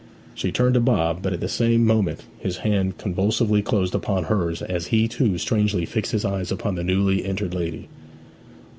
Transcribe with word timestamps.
She 0.33 0.51
turned 0.51 0.73
to 0.73 0.79
Bob, 0.79 1.19
but 1.21 1.31
at 1.31 1.41
the 1.41 1.47
same 1.47 1.85
moment 1.85 2.21
his 2.39 2.57
hand 2.65 2.97
convulsively 2.97 3.61
closed 3.61 3.93
upon 3.93 4.23
hers 4.23 4.63
as 4.63 4.87
he, 4.87 5.07
too, 5.07 5.37
strangely 5.37 5.85
fixed 5.85 6.11
his 6.11 6.25
eyes 6.25 6.51
upon 6.51 6.73
the 6.73 6.83
newly 6.83 7.23
entered 7.23 7.53
lady. 7.53 7.87